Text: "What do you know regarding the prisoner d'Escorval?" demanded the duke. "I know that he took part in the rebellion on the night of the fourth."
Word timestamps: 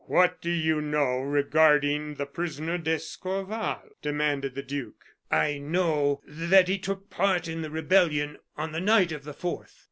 "What 0.07 0.41
do 0.41 0.49
you 0.49 0.81
know 0.81 1.19
regarding 1.19 2.15
the 2.15 2.25
prisoner 2.25 2.79
d'Escorval?" 2.79 3.83
demanded 4.01 4.55
the 4.55 4.63
duke. 4.63 5.05
"I 5.29 5.59
know 5.59 6.21
that 6.25 6.67
he 6.67 6.79
took 6.79 7.11
part 7.11 7.47
in 7.47 7.61
the 7.61 7.69
rebellion 7.69 8.39
on 8.57 8.71
the 8.71 8.81
night 8.81 9.11
of 9.11 9.25
the 9.25 9.33
fourth." 9.35 9.79